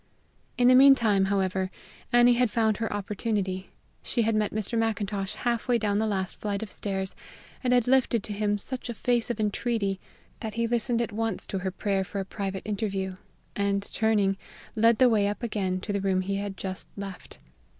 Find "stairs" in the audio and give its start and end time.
6.71-7.13